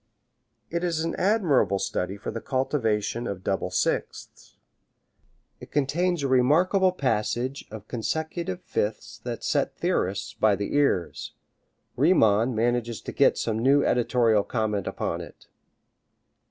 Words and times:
It 0.71 0.83
is 0.83 1.01
an 1.01 1.13
admirable 1.17 1.77
study 1.77 2.17
for 2.17 2.31
the 2.31 2.41
cultivation 2.41 3.27
of 3.27 3.43
double 3.43 3.69
sixths. 3.69 4.55
It 5.59 5.69
contains 5.69 6.23
a 6.23 6.27
remarkable 6.27 6.91
passage 6.91 7.65
of 7.69 7.87
consecutive 7.87 8.61
fifths 8.63 9.19
that 9.19 9.43
set 9.43 9.75
the 9.75 9.81
theorists 9.81 10.33
by 10.33 10.55
the 10.55 10.73
ears. 10.75 11.33
Riemann 11.95 12.55
manages 12.55 12.99
to 13.01 13.11
get 13.11 13.37
some 13.37 13.59
new 13.59 13.85
editorial 13.85 14.43
comment 14.43 14.87
upon 14.87 15.21
it. 15.21 15.45